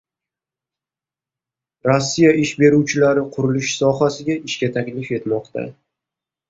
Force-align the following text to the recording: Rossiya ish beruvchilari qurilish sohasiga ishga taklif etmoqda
Rossiya 1.89 2.33
ish 2.45 2.55
beruvchilari 2.65 3.29
qurilish 3.37 3.77
sohasiga 3.83 4.41
ishga 4.51 4.73
taklif 4.81 5.15
etmoqda 5.21 5.71